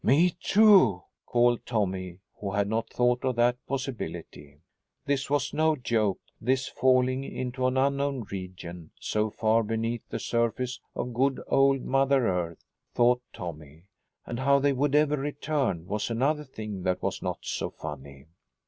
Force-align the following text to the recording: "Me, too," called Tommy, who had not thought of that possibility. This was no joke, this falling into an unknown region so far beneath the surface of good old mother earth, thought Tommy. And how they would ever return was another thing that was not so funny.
"Me, 0.03 0.35
too," 0.41 1.03
called 1.27 1.63
Tommy, 1.63 2.17
who 2.39 2.53
had 2.53 2.67
not 2.67 2.89
thought 2.89 3.23
of 3.23 3.35
that 3.35 3.63
possibility. 3.67 4.59
This 5.05 5.29
was 5.29 5.53
no 5.53 5.75
joke, 5.75 6.19
this 6.41 6.67
falling 6.67 7.23
into 7.23 7.67
an 7.67 7.77
unknown 7.77 8.25
region 8.31 8.89
so 8.99 9.29
far 9.29 9.61
beneath 9.61 10.01
the 10.09 10.17
surface 10.17 10.79
of 10.95 11.13
good 11.13 11.39
old 11.45 11.83
mother 11.83 12.27
earth, 12.27 12.63
thought 12.95 13.21
Tommy. 13.31 13.83
And 14.25 14.39
how 14.39 14.57
they 14.57 14.73
would 14.73 14.95
ever 14.95 15.17
return 15.17 15.85
was 15.85 16.09
another 16.09 16.45
thing 16.45 16.81
that 16.81 17.03
was 17.03 17.21
not 17.21 17.37
so 17.43 17.69
funny. 17.69 18.25